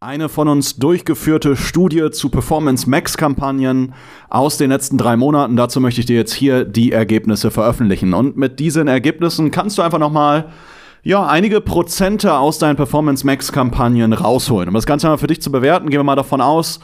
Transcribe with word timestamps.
Eine 0.00 0.28
von 0.28 0.46
uns 0.46 0.76
durchgeführte 0.76 1.56
Studie 1.56 2.12
zu 2.12 2.28
Performance 2.28 2.88
Max 2.88 3.16
Kampagnen 3.16 3.94
aus 4.30 4.56
den 4.56 4.70
letzten 4.70 4.96
drei 4.96 5.16
Monaten. 5.16 5.56
Dazu 5.56 5.80
möchte 5.80 5.98
ich 5.98 6.06
dir 6.06 6.14
jetzt 6.14 6.32
hier 6.32 6.64
die 6.64 6.92
Ergebnisse 6.92 7.50
veröffentlichen. 7.50 8.14
Und 8.14 8.36
mit 8.36 8.60
diesen 8.60 8.86
Ergebnissen 8.86 9.50
kannst 9.50 9.76
du 9.76 9.82
einfach 9.82 9.98
nochmal 9.98 10.52
ja, 11.02 11.26
einige 11.26 11.60
Prozente 11.60 12.34
aus 12.34 12.60
deinen 12.60 12.76
Performance 12.76 13.26
Max 13.26 13.50
Kampagnen 13.50 14.12
rausholen. 14.12 14.68
Um 14.68 14.74
das 14.76 14.86
Ganze 14.86 15.08
mal 15.08 15.18
für 15.18 15.26
dich 15.26 15.42
zu 15.42 15.50
bewerten, 15.50 15.90
gehen 15.90 15.98
wir 15.98 16.04
mal 16.04 16.14
davon 16.14 16.40
aus, 16.40 16.78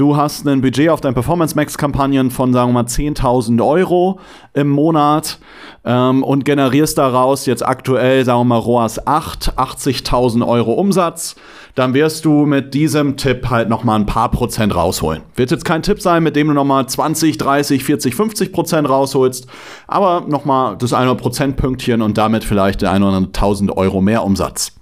du 0.00 0.16
hast 0.16 0.48
ein 0.48 0.62
Budget 0.62 0.88
auf 0.88 1.00
deinen 1.00 1.14
Performance 1.14 1.54
Max 1.54 1.76
Kampagnen 1.76 2.30
von, 2.30 2.52
sagen 2.52 2.70
wir 2.70 2.82
mal, 2.82 2.84
10.000 2.84 3.64
Euro 3.64 4.18
im 4.54 4.70
Monat 4.70 5.38
ähm, 5.84 6.22
und 6.22 6.44
generierst 6.44 6.96
daraus 6.96 7.44
jetzt 7.44 7.66
aktuell, 7.66 8.24
sagen 8.24 8.40
wir 8.40 8.44
mal, 8.44 8.56
ROAS 8.58 9.06
8, 9.06 9.58
80.000 9.58 10.46
Euro 10.46 10.72
Umsatz 10.72 11.36
dann 11.74 11.94
wirst 11.94 12.24
du 12.24 12.46
mit 12.46 12.74
diesem 12.74 13.16
Tipp 13.16 13.48
halt 13.48 13.68
nochmal 13.68 13.98
ein 13.98 14.06
paar 14.06 14.30
Prozent 14.30 14.74
rausholen. 14.74 15.22
Wird 15.36 15.50
jetzt 15.50 15.64
kein 15.64 15.82
Tipp 15.82 16.02
sein, 16.02 16.22
mit 16.22 16.36
dem 16.36 16.48
du 16.48 16.54
nochmal 16.54 16.86
20, 16.86 17.38
30, 17.38 17.84
40, 17.84 18.14
50 18.14 18.52
Prozent 18.52 18.88
rausholst, 18.88 19.46
aber 19.86 20.26
nochmal 20.26 20.76
das 20.76 20.92
eine 20.92 21.14
Prozentpünktchen 21.14 22.02
und 22.02 22.18
damit 22.18 22.44
vielleicht 22.44 22.82
der 22.82 22.90
eine 22.90 23.06
oder 23.06 23.16
andere 23.16 23.32
1000 23.32 23.76
Euro 23.76 24.00
mehr 24.00 24.24
Umsatz. 24.24 24.72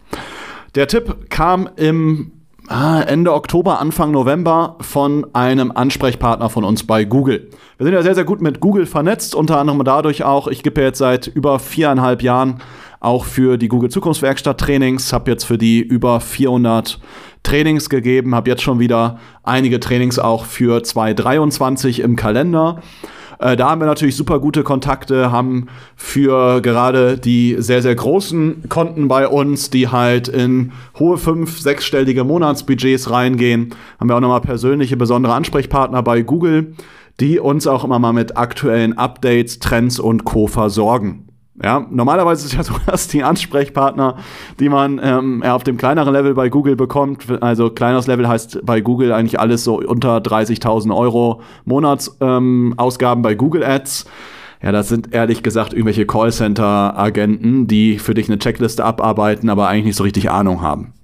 Der 0.75 0.89
Tipp 0.89 1.31
kam 1.31 1.69
im 1.77 2.33
Ende 2.71 3.33
Oktober, 3.33 3.81
Anfang 3.81 4.11
November 4.11 4.77
von 4.83 5.27
einem 5.33 5.73
Ansprechpartner 5.73 6.51
von 6.51 6.65
uns 6.65 6.87
bei 6.87 7.05
Google. 7.05 7.49
Wir 7.79 7.85
sind 7.85 7.95
ja 7.95 8.03
sehr, 8.03 8.15
sehr 8.15 8.25
gut 8.25 8.43
mit 8.43 8.61
Google 8.61 8.85
vernetzt, 8.85 9.35
unter 9.35 9.59
anderem 9.59 9.83
dadurch 9.85 10.23
auch, 10.23 10.49
ich 10.49 10.63
gebe 10.63 10.83
jetzt 10.83 10.99
seit 10.99 11.27
über 11.29 11.61
viereinhalb 11.61 12.23
Jahren 12.23 12.61
auch 13.01 13.25
für 13.25 13.57
die 13.57 13.69
Google 13.69 13.89
Zukunftswerkstatt 13.89 14.61
Trainings, 14.61 15.15
habe 15.15 15.31
jetzt 15.31 15.45
für 15.45 15.57
die 15.57 15.81
über 15.81 16.21
400 16.21 17.01
Trainings 17.43 17.89
gegeben, 17.89 18.35
habe 18.35 18.51
jetzt 18.51 18.63
schon 18.63 18.81
wieder 18.81 19.19
einige 19.45 19.81
Trainings 19.81 20.19
auch 20.19 20.45
für 20.45 20.83
2023 20.83 22.01
im 22.01 22.17
Kalender. 22.17 22.83
Äh, 23.39 23.57
da 23.57 23.71
haben 23.71 23.81
wir 23.81 23.87
natürlich 23.87 24.17
super 24.17 24.41
gute 24.41 24.63
Kontakte, 24.63 25.31
haben 25.31 25.69
für 25.97 26.61
gerade 26.61 27.19
die 27.19 27.57
sehr, 27.59 27.83
sehr 27.83 27.95
großen 27.95 28.69
Konten 28.69 29.09
bei 29.09 29.29
uns, 29.29 29.71
die 29.71 29.89
halt 29.89 30.29
in 30.29 30.73
hohe 30.99 31.19
fünf-, 31.19 31.61
sechsstellige 31.61 32.25
Monatsbudgets 32.25 33.11
reingehen, 33.11 33.75
haben 34.01 34.09
wir 34.09 34.17
auch 34.17 34.21
nochmal 34.21 34.41
persönliche 34.41 34.97
besondere 34.97 35.35
Ansprechpartner 35.35 36.03
bei 36.03 36.23
Google, 36.23 36.75
die 37.21 37.39
uns 37.39 37.67
auch 37.67 37.85
immer 37.85 37.99
mal 37.99 38.13
mit 38.13 38.37
aktuellen 38.37 38.97
Updates, 38.97 39.59
Trends 39.59 39.99
und 39.99 40.25
Co. 40.25 40.47
versorgen. 40.47 41.28
Ja, 41.63 41.87
normalerweise 41.91 42.47
ist 42.47 42.55
ja 42.55 42.63
so, 42.65 42.75
dass 42.87 43.09
die 43.09 43.23
Ansprechpartner, 43.23 44.17
die 44.61 44.69
man 44.69 45.01
ähm, 45.03 45.43
auf 45.43 45.65
dem 45.65 45.77
kleineren 45.77 46.13
Level 46.13 46.35
bei 46.35 46.49
Google 46.49 46.77
bekommt, 46.77 47.25
also 47.43 47.71
kleineres 47.71 48.07
Level 48.07 48.29
heißt 48.29 48.61
bei 48.65 48.81
Google 48.81 49.13
eigentlich 49.13 49.41
alles 49.41 49.65
so 49.65 49.79
unter 49.79 50.19
30.000 50.19 50.97
Euro 50.97 51.41
Monatsausgaben 51.65 53.19
ähm, 53.19 53.23
bei 53.23 53.35
Google 53.35 53.65
Ads. 53.65 54.07
Ja, 54.63 54.73
das 54.73 54.89
sind 54.89 55.15
ehrlich 55.15 55.45
gesagt 55.45 55.73
irgendwelche 55.73 56.05
Callcenter-Agenten, 56.05 57.69
die 57.69 57.99
für 57.99 58.15
dich 58.15 58.29
eine 58.29 58.41
Checkliste 58.41 58.85
abarbeiten, 58.85 59.51
aber 59.51 59.69
eigentlich 59.69 59.85
nicht 59.85 59.97
so 59.97 60.03
richtig 60.03 60.31
Ahnung 60.31 60.63
haben. 60.63 60.95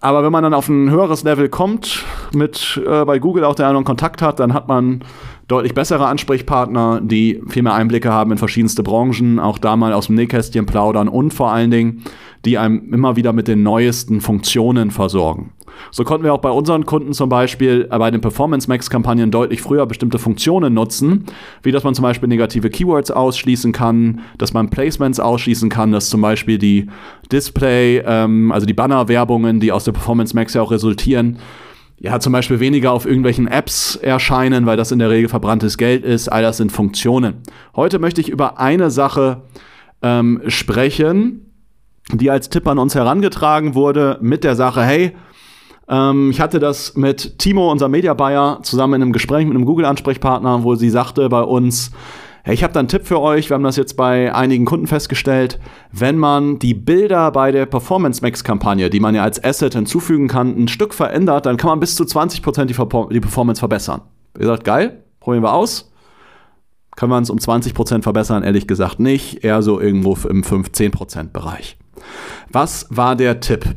Aber 0.00 0.22
wenn 0.22 0.32
man 0.32 0.42
dann 0.42 0.54
auf 0.54 0.68
ein 0.68 0.90
höheres 0.90 1.24
Level 1.24 1.48
kommt, 1.48 2.04
mit 2.34 2.80
äh, 2.86 3.04
bei 3.04 3.18
Google 3.18 3.44
auch 3.44 3.54
der 3.54 3.66
anderen 3.66 3.84
Kontakt 3.84 4.22
hat, 4.22 4.40
dann 4.40 4.54
hat 4.54 4.68
man 4.68 5.02
deutlich 5.48 5.74
bessere 5.74 6.06
Ansprechpartner, 6.06 7.00
die 7.02 7.40
viel 7.48 7.62
mehr 7.62 7.74
Einblicke 7.74 8.12
haben 8.12 8.32
in 8.32 8.38
verschiedenste 8.38 8.82
Branchen, 8.82 9.38
auch 9.38 9.58
da 9.58 9.76
mal 9.76 9.92
aus 9.92 10.06
dem 10.06 10.16
Nähkästchen 10.16 10.66
plaudern 10.66 11.08
und 11.08 11.32
vor 11.32 11.52
allen 11.52 11.70
Dingen, 11.70 12.02
die 12.44 12.58
einem 12.58 12.92
immer 12.92 13.16
wieder 13.16 13.32
mit 13.32 13.48
den 13.48 13.62
neuesten 13.62 14.20
Funktionen 14.20 14.90
versorgen. 14.90 15.52
So 15.90 16.04
konnten 16.04 16.24
wir 16.24 16.32
auch 16.32 16.40
bei 16.40 16.50
unseren 16.50 16.86
Kunden 16.86 17.12
zum 17.12 17.28
Beispiel 17.28 17.84
bei 17.84 18.10
den 18.10 18.20
Performance 18.20 18.68
Max 18.68 18.88
Kampagnen 18.88 19.30
deutlich 19.30 19.60
früher 19.60 19.86
bestimmte 19.86 20.18
Funktionen 20.18 20.72
nutzen, 20.72 21.26
wie 21.62 21.72
dass 21.72 21.84
man 21.84 21.94
zum 21.94 22.02
Beispiel 22.02 22.28
negative 22.28 22.70
Keywords 22.70 23.10
ausschließen 23.10 23.72
kann, 23.72 24.20
dass 24.38 24.52
man 24.52 24.70
Placements 24.70 25.20
ausschließen 25.20 25.68
kann, 25.68 25.92
dass 25.92 26.08
zum 26.08 26.22
Beispiel 26.22 26.58
die 26.58 26.86
Display, 27.30 28.02
ähm, 28.06 28.52
also 28.52 28.66
die 28.66 28.74
Banner-Werbungen, 28.74 29.60
die 29.60 29.72
aus 29.72 29.84
der 29.84 29.92
Performance 29.92 30.34
Max 30.34 30.54
ja 30.54 30.62
auch 30.62 30.70
resultieren, 30.70 31.38
ja, 31.98 32.20
zum 32.20 32.32
Beispiel 32.32 32.60
weniger 32.60 32.92
auf 32.92 33.06
irgendwelchen 33.06 33.48
Apps 33.48 33.96
erscheinen, 33.96 34.66
weil 34.66 34.76
das 34.76 34.92
in 34.92 34.98
der 34.98 35.10
Regel 35.10 35.28
verbranntes 35.28 35.78
Geld 35.78 36.04
ist. 36.04 36.28
All 36.28 36.42
das 36.42 36.58
sind 36.58 36.70
Funktionen. 36.70 37.42
Heute 37.74 37.98
möchte 37.98 38.20
ich 38.20 38.28
über 38.28 38.58
eine 38.58 38.90
Sache 38.90 39.42
ähm, 40.02 40.42
sprechen, 40.46 41.52
die 42.12 42.30
als 42.30 42.50
Tipp 42.50 42.66
an 42.66 42.78
uns 42.78 42.94
herangetragen 42.94 43.74
wurde 43.74 44.18
mit 44.20 44.44
der 44.44 44.56
Sache, 44.56 44.82
hey, 44.82 45.12
ähm, 45.88 46.30
ich 46.30 46.40
hatte 46.40 46.58
das 46.58 46.96
mit 46.96 47.38
Timo, 47.38 47.70
unserem 47.70 47.92
Media 47.92 48.12
Buyer, 48.12 48.60
zusammen 48.62 48.94
in 48.94 49.02
einem 49.02 49.12
Gespräch 49.12 49.46
mit 49.46 49.54
einem 49.54 49.64
Google-Ansprechpartner, 49.64 50.64
wo 50.64 50.74
sie 50.74 50.90
sagte 50.90 51.28
bei 51.28 51.42
uns, 51.42 51.92
ich 52.52 52.62
habe 52.62 52.72
da 52.72 52.78
einen 52.78 52.88
Tipp 52.88 53.06
für 53.06 53.20
euch. 53.20 53.50
Wir 53.50 53.54
haben 53.54 53.64
das 53.64 53.76
jetzt 53.76 53.96
bei 53.96 54.32
einigen 54.32 54.64
Kunden 54.64 54.86
festgestellt. 54.86 55.58
Wenn 55.90 56.16
man 56.16 56.58
die 56.58 56.74
Bilder 56.74 57.32
bei 57.32 57.50
der 57.50 57.66
Performance 57.66 58.22
Max 58.22 58.44
Kampagne, 58.44 58.88
die 58.88 59.00
man 59.00 59.14
ja 59.14 59.22
als 59.22 59.42
Asset 59.42 59.74
hinzufügen 59.74 60.28
kann, 60.28 60.56
ein 60.56 60.68
Stück 60.68 60.94
verändert, 60.94 61.46
dann 61.46 61.56
kann 61.56 61.70
man 61.70 61.80
bis 61.80 61.96
zu 61.96 62.04
20% 62.04 62.66
die, 62.66 63.14
die 63.14 63.20
Performance 63.20 63.58
verbessern. 63.58 64.02
Ihr 64.38 64.46
sagt, 64.46 64.64
geil, 64.64 65.02
probieren 65.18 65.42
wir 65.42 65.52
aus. 65.52 65.90
Können 66.94 67.10
wir 67.10 67.16
uns 67.16 67.30
um 67.30 67.38
20% 67.38 68.02
verbessern? 68.02 68.42
Ehrlich 68.42 68.66
gesagt 68.66 69.00
nicht. 69.00 69.44
Eher 69.44 69.60
so 69.62 69.80
irgendwo 69.80 70.16
im 70.28 70.42
5-10% 70.42 71.32
Bereich. 71.32 71.76
Was 72.50 72.86
war 72.90 73.16
der 73.16 73.40
Tipp? 73.40 73.74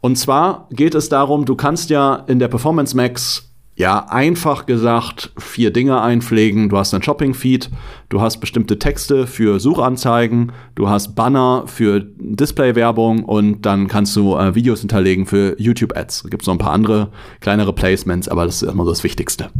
Und 0.00 0.16
zwar 0.16 0.68
geht 0.70 0.94
es 0.94 1.08
darum, 1.08 1.44
du 1.44 1.56
kannst 1.56 1.90
ja 1.90 2.14
in 2.26 2.38
der 2.38 2.48
Performance 2.48 2.96
Max 2.96 3.53
ja, 3.76 4.06
einfach 4.08 4.66
gesagt, 4.66 5.32
vier 5.36 5.72
Dinge 5.72 6.00
einpflegen. 6.00 6.68
Du 6.68 6.78
hast 6.78 6.94
einen 6.94 7.02
Shopping-Feed, 7.02 7.70
du 8.08 8.20
hast 8.20 8.38
bestimmte 8.38 8.78
Texte 8.78 9.26
für 9.26 9.58
Suchanzeigen, 9.58 10.52
du 10.76 10.88
hast 10.88 11.16
Banner 11.16 11.64
für 11.66 12.00
Display-Werbung 12.00 13.24
und 13.24 13.62
dann 13.62 13.88
kannst 13.88 14.14
du 14.14 14.36
äh, 14.36 14.54
Videos 14.54 14.80
hinterlegen 14.80 15.26
für 15.26 15.60
YouTube-Ads. 15.60 16.30
Gibt 16.30 16.42
es 16.42 16.46
noch 16.46 16.54
ein 16.54 16.58
paar 16.58 16.72
andere 16.72 17.10
kleinere 17.40 17.72
Placements, 17.72 18.28
aber 18.28 18.44
das 18.44 18.62
ist 18.62 18.72
so 18.72 18.84
das 18.84 19.02
Wichtigste. 19.02 19.50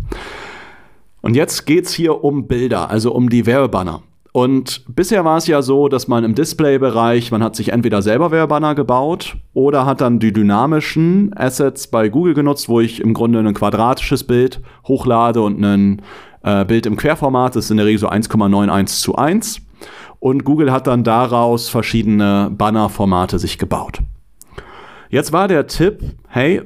Und 1.20 1.34
jetzt 1.34 1.66
geht 1.66 1.86
es 1.86 1.92
hier 1.92 2.22
um 2.22 2.46
Bilder, 2.46 2.90
also 2.90 3.12
um 3.12 3.30
die 3.30 3.46
Werbebanner. 3.46 4.02
Und 4.36 4.82
bisher 4.88 5.24
war 5.24 5.36
es 5.36 5.46
ja 5.46 5.62
so, 5.62 5.86
dass 5.86 6.08
man 6.08 6.24
im 6.24 6.34
Display-Bereich, 6.34 7.30
man 7.30 7.40
hat 7.40 7.54
sich 7.54 7.68
entweder 7.68 8.02
selber 8.02 8.32
Werbebanner 8.32 8.74
gebaut 8.74 9.36
oder 9.52 9.86
hat 9.86 10.00
dann 10.00 10.18
die 10.18 10.32
dynamischen 10.32 11.30
Assets 11.36 11.86
bei 11.86 12.08
Google 12.08 12.34
genutzt, 12.34 12.68
wo 12.68 12.80
ich 12.80 13.00
im 13.00 13.14
Grunde 13.14 13.38
ein 13.38 13.54
quadratisches 13.54 14.24
Bild 14.24 14.60
hochlade 14.88 15.40
und 15.40 15.62
ein 15.62 16.02
äh, 16.42 16.64
Bild 16.64 16.84
im 16.86 16.96
Querformat, 16.96 17.54
das 17.54 17.66
ist 17.66 17.70
in 17.70 17.76
der 17.76 17.86
Regel 17.86 18.00
so 18.00 18.08
1,91 18.08 19.02
zu 19.02 19.14
1. 19.14 19.60
Und 20.18 20.42
Google 20.42 20.72
hat 20.72 20.88
dann 20.88 21.04
daraus 21.04 21.68
verschiedene 21.68 22.50
Bannerformate 22.50 23.38
sich 23.38 23.56
gebaut. 23.56 24.00
Jetzt 25.10 25.32
war 25.32 25.46
der 25.46 25.68
Tipp, 25.68 26.02
hey, 26.26 26.60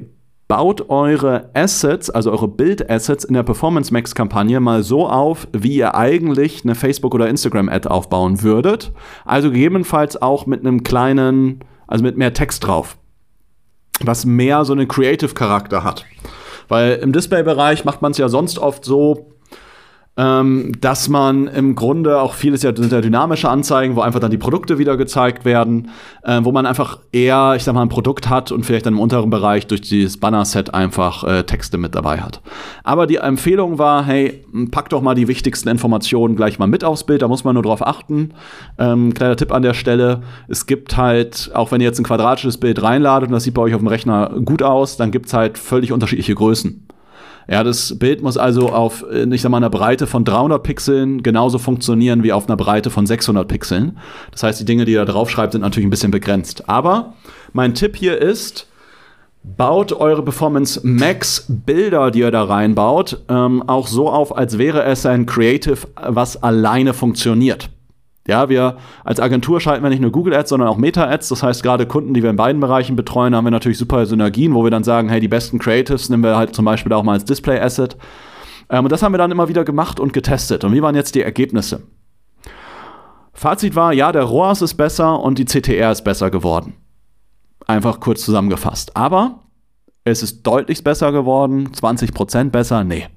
baut 0.49 0.89
eure 0.89 1.51
Assets, 1.53 2.09
also 2.09 2.31
eure 2.31 2.47
Bild-Assets 2.47 3.23
in 3.23 3.35
der 3.35 3.43
Performance 3.43 3.93
Max-Kampagne 3.93 4.59
mal 4.59 4.81
so 4.81 5.07
auf, 5.07 5.47
wie 5.53 5.75
ihr 5.75 5.93
eigentlich 5.95 6.63
eine 6.63 6.73
Facebook- 6.73 7.13
oder 7.13 7.29
Instagram-Ad 7.29 7.87
aufbauen 7.87 8.41
würdet. 8.41 8.91
Also 9.25 9.51
gegebenenfalls 9.51 10.19
auch 10.21 10.47
mit 10.47 10.61
einem 10.61 10.81
kleinen, 10.83 11.63
also 11.87 12.03
mit 12.03 12.17
mehr 12.17 12.33
Text 12.33 12.65
drauf. 12.65 12.97
Was 14.01 14.25
mehr 14.25 14.65
so 14.65 14.73
einen 14.73 14.87
Creative-Charakter 14.87 15.83
hat. 15.83 16.05
Weil 16.67 16.93
im 16.93 17.13
Display-Bereich 17.13 17.85
macht 17.85 18.01
man 18.01 18.11
es 18.11 18.17
ja 18.17 18.27
sonst 18.27 18.57
oft 18.57 18.83
so, 18.83 19.33
ähm, 20.19 20.73
dass 20.81 21.07
man 21.07 21.47
im 21.47 21.75
Grunde 21.75 22.19
auch 22.19 22.33
vieles 22.33 22.61
ja 22.61 22.75
sind 22.75 22.91
ja 22.91 22.99
dynamische 22.99 23.47
Anzeigen, 23.47 23.95
wo 23.95 24.01
einfach 24.01 24.19
dann 24.19 24.31
die 24.31 24.37
Produkte 24.37 24.77
wieder 24.77 24.97
gezeigt 24.97 25.45
werden, 25.45 25.91
äh, 26.23 26.41
wo 26.43 26.51
man 26.51 26.65
einfach 26.65 26.99
eher, 27.13 27.53
ich 27.55 27.63
sag 27.63 27.73
mal, 27.73 27.83
ein 27.83 27.89
Produkt 27.89 28.27
hat 28.27 28.51
und 28.51 28.65
vielleicht 28.65 28.85
dann 28.85 28.95
im 28.95 28.99
unteren 28.99 29.29
Bereich 29.29 29.65
durch 29.67 29.79
dieses 29.79 30.17
Banner-Set 30.17 30.73
einfach 30.73 31.23
äh, 31.23 31.43
Texte 31.43 31.77
mit 31.77 31.95
dabei 31.95 32.17
hat. 32.17 32.41
Aber 32.83 33.07
die 33.07 33.15
Empfehlung 33.15 33.77
war, 33.77 34.03
hey, 34.03 34.43
pack 34.71 34.89
doch 34.89 35.01
mal 35.01 35.15
die 35.15 35.29
wichtigsten 35.29 35.69
Informationen 35.69 36.35
gleich 36.35 36.59
mal 36.59 36.67
mit 36.67 36.83
aufs 36.83 37.05
Bild, 37.05 37.21
da 37.21 37.29
muss 37.29 37.45
man 37.45 37.53
nur 37.53 37.63
drauf 37.63 37.85
achten. 37.87 38.33
Ähm, 38.77 39.13
kleiner 39.13 39.37
Tipp 39.37 39.53
an 39.53 39.61
der 39.61 39.73
Stelle, 39.73 40.21
es 40.49 40.65
gibt 40.65 40.97
halt, 40.97 41.49
auch 41.53 41.71
wenn 41.71 41.79
ihr 41.79 41.87
jetzt 41.87 41.99
ein 41.99 42.05
quadratisches 42.05 42.57
Bild 42.57 42.83
reinladet 42.83 43.29
und 43.29 43.33
das 43.33 43.45
sieht 43.45 43.53
bei 43.53 43.61
euch 43.61 43.73
auf 43.73 43.79
dem 43.79 43.87
Rechner 43.87 44.31
gut 44.43 44.63
aus, 44.63 44.97
dann 44.97 45.11
gibt 45.11 45.27
es 45.27 45.33
halt 45.33 45.57
völlig 45.57 45.93
unterschiedliche 45.93 46.35
Größen. 46.35 46.89
Ja, 47.49 47.63
das 47.63 47.97
Bild 47.97 48.21
muss 48.21 48.37
also 48.37 48.69
auf, 48.69 49.03
äh, 49.11 49.23
ich 49.33 49.41
sag 49.41 49.49
mal, 49.49 49.57
einer 49.57 49.71
Breite 49.71 50.05
von 50.05 50.23
300 50.23 50.61
Pixeln 50.61 51.23
genauso 51.23 51.57
funktionieren 51.57 52.21
wie 52.23 52.31
auf 52.31 52.47
einer 52.47 52.57
Breite 52.57 52.91
von 52.91 53.07
600 53.07 53.47
Pixeln. 53.47 53.97
Das 54.31 54.43
heißt, 54.43 54.59
die 54.59 54.65
Dinge, 54.65 54.85
die 54.85 54.91
ihr 54.91 55.03
da 55.03 55.11
drauf 55.11 55.31
schreibt, 55.31 55.53
sind 55.53 55.61
natürlich 55.61 55.87
ein 55.87 55.91
bisschen 55.91 56.11
begrenzt. 56.11 56.69
Aber 56.69 57.13
mein 57.51 57.73
Tipp 57.73 57.95
hier 57.95 58.19
ist, 58.19 58.67
baut 59.43 59.93
eure 59.93 60.21
Performance 60.23 60.81
Max 60.83 61.45
Bilder, 61.47 62.11
die 62.11 62.19
ihr 62.19 62.29
da 62.29 62.43
reinbaut, 62.43 63.23
ähm, 63.29 63.63
auch 63.67 63.87
so 63.87 64.09
auf, 64.09 64.37
als 64.37 64.59
wäre 64.59 64.83
es 64.83 65.07
ein 65.07 65.25
Creative, 65.25 65.87
was 65.95 66.43
alleine 66.43 66.93
funktioniert. 66.93 67.69
Ja, 68.29 68.47
wir 68.47 68.77
als 69.03 69.19
Agentur 69.19 69.59
schalten 69.59 69.81
wir 69.81 69.89
nicht 69.89 70.01
nur 70.01 70.11
Google 70.11 70.35
Ads, 70.35 70.49
sondern 70.49 70.69
auch 70.69 70.77
Meta 70.77 71.09
Ads. 71.09 71.29
Das 71.29 71.41
heißt, 71.41 71.63
gerade 71.63 71.87
Kunden, 71.87 72.13
die 72.13 72.21
wir 72.21 72.29
in 72.29 72.35
beiden 72.35 72.61
Bereichen 72.61 72.95
betreuen, 72.95 73.35
haben 73.35 73.43
wir 73.43 73.51
natürlich 73.51 73.79
super 73.79 74.05
Synergien, 74.05 74.53
wo 74.53 74.63
wir 74.63 74.69
dann 74.69 74.83
sagen, 74.83 75.09
hey, 75.09 75.19
die 75.19 75.27
besten 75.27 75.57
Creatives 75.57 76.09
nehmen 76.09 76.23
wir 76.23 76.37
halt 76.37 76.55
zum 76.55 76.63
Beispiel 76.63 76.93
auch 76.93 77.01
mal 77.01 77.13
als 77.13 77.25
Display 77.25 77.59
Asset. 77.59 77.97
Ähm, 78.69 78.85
und 78.85 78.91
das 78.91 79.01
haben 79.01 79.13
wir 79.13 79.17
dann 79.17 79.31
immer 79.31 79.49
wieder 79.49 79.63
gemacht 79.63 79.99
und 79.99 80.13
getestet. 80.13 80.63
Und 80.63 80.73
wie 80.73 80.81
waren 80.83 80.93
jetzt 80.93 81.15
die 81.15 81.23
Ergebnisse? 81.23 81.81
Fazit 83.33 83.75
war, 83.75 83.93
ja, 83.93 84.11
der 84.11 84.23
ROAS 84.23 84.61
ist 84.61 84.75
besser 84.75 85.19
und 85.19 85.39
die 85.39 85.45
CTR 85.45 85.91
ist 85.91 86.03
besser 86.03 86.29
geworden. 86.29 86.75
Einfach 87.65 87.99
kurz 87.99 88.23
zusammengefasst. 88.23 88.95
Aber 88.95 89.39
es 90.03 90.21
ist 90.21 90.43
deutlich 90.43 90.83
besser 90.83 91.11
geworden, 91.11 91.69
20% 91.73 92.51
besser, 92.51 92.83
nee. 92.83 93.07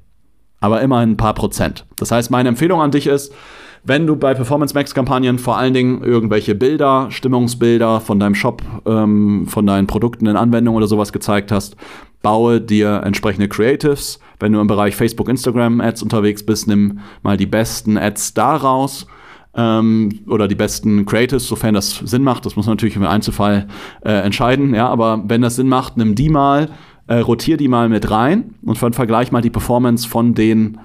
Aber 0.60 0.80
immerhin 0.80 1.10
ein 1.10 1.16
paar 1.18 1.34
Prozent. 1.34 1.84
Das 1.96 2.12
heißt, 2.12 2.30
meine 2.30 2.48
Empfehlung 2.48 2.80
an 2.80 2.92
dich 2.92 3.06
ist, 3.08 3.34
wenn 3.84 4.06
du 4.06 4.16
bei 4.16 4.34
Performance 4.34 4.74
Max 4.74 4.94
Kampagnen 4.94 5.38
vor 5.38 5.56
allen 5.58 5.74
Dingen 5.74 6.02
irgendwelche 6.02 6.54
Bilder, 6.54 7.08
Stimmungsbilder 7.10 8.00
von 8.00 8.20
deinem 8.20 8.34
Shop, 8.34 8.62
ähm, 8.86 9.46
von 9.48 9.66
deinen 9.66 9.86
Produkten 9.86 10.26
in 10.26 10.36
Anwendung 10.36 10.76
oder 10.76 10.86
sowas 10.86 11.12
gezeigt 11.12 11.50
hast, 11.50 11.76
baue 12.22 12.60
dir 12.60 13.02
entsprechende 13.04 13.48
Creatives. 13.48 14.20
Wenn 14.38 14.52
du 14.52 14.60
im 14.60 14.68
Bereich 14.68 14.94
Facebook, 14.94 15.28
Instagram 15.28 15.80
Ads 15.80 16.02
unterwegs 16.02 16.46
bist, 16.46 16.68
nimm 16.68 17.00
mal 17.22 17.36
die 17.36 17.46
besten 17.46 17.98
Ads 17.98 18.34
da 18.34 18.56
raus. 18.56 19.06
Ähm, 19.54 20.20
oder 20.28 20.48
die 20.48 20.54
besten 20.54 21.04
Creatives, 21.04 21.46
sofern 21.46 21.74
das 21.74 21.96
Sinn 21.96 22.22
macht. 22.22 22.46
Das 22.46 22.56
muss 22.56 22.66
man 22.66 22.76
natürlich 22.76 22.96
im 22.96 23.04
Einzelfall 23.04 23.66
äh, 24.02 24.12
entscheiden. 24.12 24.74
Ja, 24.74 24.88
aber 24.88 25.22
wenn 25.26 25.42
das 25.42 25.56
Sinn 25.56 25.68
macht, 25.68 25.96
nimm 25.96 26.14
die 26.14 26.30
mal, 26.30 26.70
äh, 27.08 27.16
rotier 27.16 27.56
die 27.58 27.68
mal 27.68 27.88
mit 27.88 28.10
rein 28.10 28.54
und 28.62 28.78
vergleich 28.78 29.30
mal 29.30 29.42
die 29.42 29.50
Performance 29.50 30.08
von 30.08 30.34
den 30.34 30.78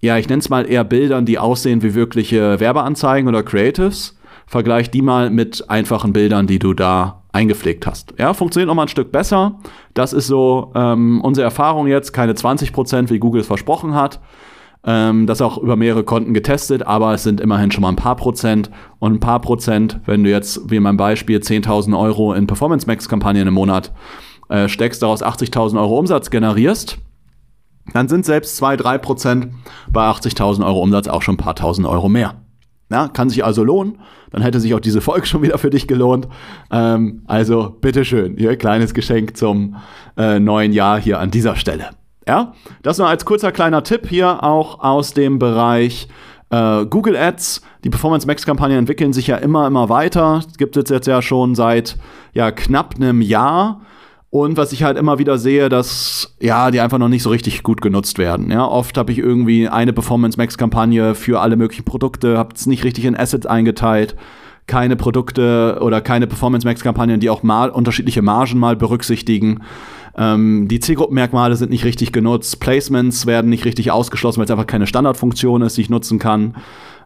ja, 0.00 0.16
ich 0.16 0.28
nenne 0.28 0.40
es 0.40 0.48
mal 0.48 0.70
eher 0.70 0.84
Bildern, 0.84 1.24
die 1.24 1.38
aussehen 1.38 1.82
wie 1.82 1.94
wirkliche 1.94 2.60
Werbeanzeigen 2.60 3.28
oder 3.28 3.42
Creatives. 3.42 4.16
Vergleich 4.46 4.90
die 4.90 5.02
mal 5.02 5.30
mit 5.30 5.68
einfachen 5.68 6.12
Bildern, 6.12 6.46
die 6.46 6.58
du 6.58 6.72
da 6.72 7.22
eingepflegt 7.32 7.86
hast. 7.86 8.14
Ja, 8.18 8.32
funktioniert 8.32 8.68
noch 8.68 8.74
mal 8.74 8.82
ein 8.82 8.88
Stück 8.88 9.12
besser. 9.12 9.58
Das 9.94 10.12
ist 10.12 10.26
so 10.26 10.72
ähm, 10.74 11.20
unsere 11.22 11.44
Erfahrung 11.44 11.86
jetzt, 11.86 12.12
keine 12.12 12.32
20%, 12.32 13.10
wie 13.10 13.18
Google 13.18 13.42
es 13.42 13.46
versprochen 13.46 13.94
hat. 13.94 14.20
Ähm, 14.84 15.26
das 15.26 15.42
auch 15.42 15.58
über 15.58 15.76
mehrere 15.76 16.04
Konten 16.04 16.32
getestet, 16.32 16.86
aber 16.86 17.12
es 17.12 17.24
sind 17.24 17.40
immerhin 17.40 17.70
schon 17.70 17.82
mal 17.82 17.90
ein 17.90 17.96
paar 17.96 18.16
Prozent. 18.16 18.70
Und 19.00 19.14
ein 19.14 19.20
paar 19.20 19.40
Prozent, 19.40 20.00
wenn 20.06 20.24
du 20.24 20.30
jetzt, 20.30 20.70
wie 20.70 20.76
in 20.76 20.82
meinem 20.82 20.96
Beispiel, 20.96 21.38
10.000 21.38 21.98
Euro 21.98 22.32
in 22.32 22.46
Performance 22.46 22.86
Max-Kampagnen 22.86 23.48
im 23.48 23.54
Monat 23.54 23.92
äh, 24.48 24.68
steckst, 24.68 25.02
daraus 25.02 25.22
80.000 25.22 25.78
Euro 25.78 25.98
Umsatz 25.98 26.30
generierst, 26.30 26.98
dann 27.92 28.08
sind 28.08 28.24
selbst 28.24 28.56
2, 28.56 28.76
3 28.76 28.98
Prozent 28.98 29.48
bei 29.90 30.02
80.000 30.02 30.64
Euro 30.64 30.80
Umsatz 30.80 31.08
auch 31.08 31.22
schon 31.22 31.34
ein 31.34 31.38
paar 31.38 31.54
tausend 31.54 31.86
Euro 31.86 32.08
mehr. 32.08 32.34
Ja, 32.90 33.08
kann 33.08 33.28
sich 33.28 33.44
also 33.44 33.64
lohnen. 33.64 33.98
Dann 34.30 34.42
hätte 34.42 34.60
sich 34.60 34.74
auch 34.74 34.80
diese 34.80 35.00
Folge 35.00 35.26
schon 35.26 35.42
wieder 35.42 35.58
für 35.58 35.70
dich 35.70 35.88
gelohnt. 35.88 36.28
Ähm, 36.70 37.22
also 37.26 37.76
bitteschön, 37.80 38.36
hier 38.36 38.56
kleines 38.56 38.94
Geschenk 38.94 39.36
zum 39.36 39.76
äh, 40.16 40.38
neuen 40.38 40.72
Jahr 40.72 41.00
hier 41.00 41.18
an 41.20 41.30
dieser 41.30 41.56
Stelle. 41.56 41.90
Ja, 42.26 42.52
das 42.82 42.98
nur 42.98 43.08
als 43.08 43.24
kurzer 43.24 43.52
kleiner 43.52 43.82
Tipp 43.82 44.06
hier 44.06 44.42
auch 44.42 44.80
aus 44.80 45.14
dem 45.14 45.38
Bereich 45.38 46.08
äh, 46.50 46.84
Google 46.86 47.16
Ads. 47.16 47.62
Die 47.84 47.90
Performance 47.90 48.26
Max 48.26 48.44
Kampagnen 48.44 48.78
entwickeln 48.78 49.12
sich 49.12 49.28
ja 49.28 49.36
immer, 49.36 49.66
immer 49.66 49.88
weiter. 49.88 50.42
Gibt 50.58 50.76
es 50.76 50.90
jetzt 50.90 51.06
ja 51.06 51.22
schon 51.22 51.54
seit 51.54 51.96
ja, 52.34 52.50
knapp 52.50 52.96
einem 52.96 53.22
Jahr. 53.22 53.80
Und 54.30 54.58
was 54.58 54.72
ich 54.72 54.82
halt 54.82 54.98
immer 54.98 55.18
wieder 55.18 55.38
sehe, 55.38 55.70
dass 55.70 56.36
ja, 56.38 56.70
die 56.70 56.80
einfach 56.80 56.98
noch 56.98 57.08
nicht 57.08 57.22
so 57.22 57.30
richtig 57.30 57.62
gut 57.62 57.80
genutzt 57.80 58.18
werden. 58.18 58.50
Ja, 58.50 58.66
oft 58.66 58.98
habe 58.98 59.10
ich 59.10 59.18
irgendwie 59.18 59.68
eine 59.68 59.94
Performance 59.94 60.36
Max 60.36 60.58
Kampagne 60.58 61.14
für 61.14 61.40
alle 61.40 61.56
möglichen 61.56 61.84
Produkte, 61.84 62.36
habe 62.36 62.54
es 62.54 62.66
nicht 62.66 62.84
richtig 62.84 63.06
in 63.06 63.16
Assets 63.16 63.46
eingeteilt, 63.46 64.16
keine 64.66 64.96
Produkte 64.96 65.78
oder 65.80 66.02
keine 66.02 66.26
Performance 66.26 66.66
Max 66.66 66.82
Kampagnen, 66.82 67.20
die 67.20 67.30
auch 67.30 67.42
mal 67.42 67.70
unterschiedliche 67.70 68.20
Margen 68.20 68.58
mal 68.58 68.76
berücksichtigen. 68.76 69.62
Ähm, 70.14 70.68
die 70.68 70.80
Zielgruppenmerkmale 70.80 71.56
sind 71.56 71.70
nicht 71.70 71.86
richtig 71.86 72.12
genutzt, 72.12 72.60
Placements 72.60 73.24
werden 73.24 73.48
nicht 73.48 73.64
richtig 73.64 73.90
ausgeschlossen, 73.90 74.38
weil 74.38 74.44
es 74.44 74.50
einfach 74.50 74.66
keine 74.66 74.86
Standardfunktion 74.86 75.62
ist, 75.62 75.78
die 75.78 75.82
ich 75.82 75.90
nutzen 75.90 76.18
kann. 76.18 76.54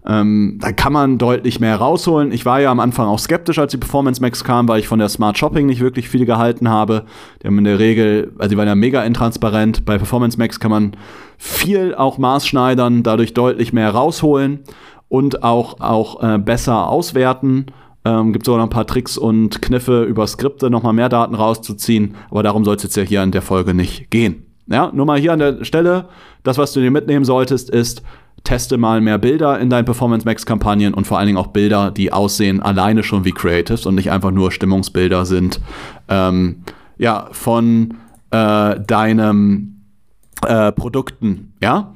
Ähm, 0.04 0.58
da 0.60 0.72
kann 0.72 0.92
man 0.92 1.18
deutlich 1.18 1.60
mehr 1.60 1.76
rausholen. 1.76 2.32
Ich 2.32 2.44
war 2.44 2.60
ja 2.60 2.70
am 2.70 2.80
Anfang 2.80 3.06
auch 3.06 3.20
skeptisch, 3.20 3.58
als 3.58 3.70
die 3.70 3.78
Performance 3.78 4.20
Max 4.20 4.42
kam, 4.42 4.66
weil 4.66 4.80
ich 4.80 4.88
von 4.88 4.98
der 4.98 5.08
Smart 5.08 5.38
Shopping 5.38 5.66
nicht 5.66 5.80
wirklich 5.80 6.08
viel 6.08 6.26
gehalten 6.26 6.68
habe. 6.68 7.04
Die 7.42 7.46
haben 7.46 7.58
in 7.58 7.64
der 7.64 7.78
Regel, 7.78 8.32
also 8.38 8.50
die 8.50 8.56
waren 8.56 8.66
ja 8.66 8.74
mega 8.74 9.02
intransparent. 9.04 9.84
Bei 9.84 9.98
Performance 9.98 10.38
Max 10.38 10.58
kann 10.58 10.72
man 10.72 10.96
viel 11.38 11.94
auch 11.94 12.18
maßschneidern, 12.18 13.04
dadurch 13.04 13.32
deutlich 13.32 13.72
mehr 13.72 13.90
rausholen 13.90 14.60
und 15.08 15.44
auch, 15.44 15.78
auch 15.80 16.22
äh, 16.22 16.38
besser 16.38 16.88
auswerten. 16.88 17.66
Ähm, 18.04 18.32
Gibt 18.32 18.46
sogar 18.46 18.58
noch 18.58 18.66
ein 18.66 18.70
paar 18.70 18.86
Tricks 18.88 19.16
und 19.16 19.62
Kniffe 19.62 20.02
über 20.02 20.26
Skripte, 20.26 20.68
nochmal 20.68 20.94
mehr 20.94 21.08
Daten 21.08 21.36
rauszuziehen. 21.36 22.16
Aber 22.30 22.42
darum 22.42 22.64
soll 22.64 22.74
es 22.74 22.82
jetzt 22.82 22.96
ja 22.96 23.04
hier 23.04 23.22
an 23.22 23.30
der 23.30 23.42
Folge 23.42 23.74
nicht 23.74 24.10
gehen. 24.10 24.46
Ja, 24.66 24.90
nur 24.92 25.06
mal 25.06 25.18
hier 25.18 25.32
an 25.32 25.38
der 25.38 25.64
Stelle, 25.64 26.08
das, 26.42 26.58
was 26.58 26.72
du 26.72 26.80
dir 26.80 26.90
mitnehmen 26.90 27.24
solltest, 27.24 27.70
ist, 27.70 28.02
teste 28.44 28.76
mal 28.76 29.00
mehr 29.00 29.18
Bilder 29.18 29.58
in 29.60 29.70
deinen 29.70 29.84
Performance 29.84 30.24
Max 30.24 30.46
Kampagnen 30.46 30.94
und 30.94 31.06
vor 31.06 31.18
allen 31.18 31.26
Dingen 31.26 31.38
auch 31.38 31.48
Bilder, 31.48 31.90
die 31.90 32.12
aussehen 32.12 32.60
alleine 32.62 33.02
schon 33.02 33.24
wie 33.24 33.32
Creatives 33.32 33.86
und 33.86 33.94
nicht 33.94 34.10
einfach 34.10 34.30
nur 34.30 34.50
Stimmungsbilder 34.52 35.24
sind. 35.24 35.60
Ähm, 36.08 36.64
ja, 36.98 37.28
von 37.32 37.94
äh, 38.30 38.80
deinem 38.80 39.82
äh, 40.46 40.72
Produkten, 40.72 41.54
ja. 41.62 41.94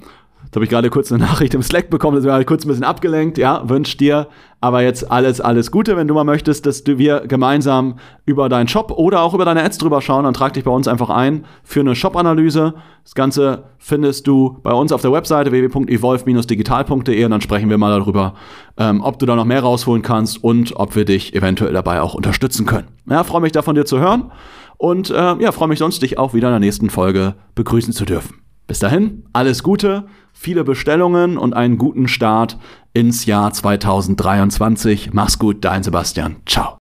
Habe 0.57 0.65
ich 0.65 0.71
gerade 0.71 0.89
kurz 0.89 1.13
eine 1.13 1.23
Nachricht 1.23 1.53
im 1.53 1.63
Slack 1.63 1.91
bekommen, 1.91 2.17
das 2.17 2.25
war 2.25 2.43
kurz 2.45 2.65
ein 2.65 2.69
bisschen 2.69 2.83
abgelenkt. 2.83 3.37
Ja, 3.37 3.69
wünsch 3.69 3.99
dir 3.99 4.29
aber 4.59 4.83
jetzt 4.83 5.11
alles, 5.11 5.41
alles 5.41 5.71
Gute. 5.71 5.99
Wenn 5.99 6.09
du 6.09 6.15
mal 6.15 6.25
möchtest, 6.25 6.65
dass 6.65 6.83
wir 6.87 7.21
gemeinsam 7.27 7.99
über 8.25 8.49
deinen 8.49 8.67
Shop 8.67 8.91
oder 8.91 9.21
auch 9.21 9.35
über 9.35 9.45
deine 9.45 9.63
Ads 9.63 9.77
drüber 9.77 10.01
schauen, 10.01 10.25
dann 10.25 10.33
trag 10.33 10.55
dich 10.55 10.65
bei 10.65 10.71
uns 10.71 10.89
einfach 10.89 11.11
ein 11.11 11.45
für 11.63 11.81
eine 11.81 11.95
Shop-Analyse. 11.95 12.73
Das 13.05 13.15
Ganze 13.15 13.65
findest 13.77 14.27
du 14.27 14.59
bei 14.63 14.73
uns 14.73 14.93
auf 14.93 15.03
der 15.03 15.13
Webseite 15.13 15.53
www.evolve-digital.de 15.53 17.25
und 17.25 17.31
dann 17.31 17.41
sprechen 17.43 17.69
wir 17.69 17.77
mal 17.77 17.97
darüber, 17.99 18.33
ähm, 18.79 19.03
ob 19.03 19.19
du 19.19 19.27
da 19.27 19.37
noch 19.37 19.45
mehr 19.45 19.61
rausholen 19.61 20.03
kannst 20.03 20.43
und 20.43 20.75
ob 20.75 20.97
wir 20.97 21.05
dich 21.05 21.35
eventuell 21.35 21.75
dabei 21.75 22.01
auch 22.01 22.15
unterstützen 22.15 22.65
können. 22.65 22.89
Ja, 23.11 23.25
freue 23.25 23.43
mich 23.43 23.53
da 23.53 23.61
von 23.61 23.75
dir 23.75 23.85
zu 23.85 23.99
hören 23.99 24.33
und 24.79 25.11
äh, 25.11 25.15
ja, 25.15 25.53
freue 25.53 25.69
mich 25.69 25.81
sonst, 25.81 26.01
dich 26.01 26.19
auch 26.19 26.33
wieder 26.33 26.49
in 26.49 26.53
der 26.53 26.61
nächsten 26.61 26.89
Folge 26.89 27.35
begrüßen 27.55 27.93
zu 27.93 28.07
dürfen. 28.07 28.41
Bis 28.67 28.81
dahin, 28.81 29.23
alles 29.33 29.63
Gute, 29.63 30.07
viele 30.37 30.65
Bestellungen 30.65 31.39
und 31.39 31.55
einen 31.55 31.79
guten 31.79 32.07
Start 32.07 32.59
ins 32.93 33.25
Jahr 33.27 33.53
2023. 33.53 35.11
Mach's 35.13 35.39
gut, 35.39 35.65
dein 35.65 35.83
Sebastian. 35.83 36.37
Ciao. 36.47 36.79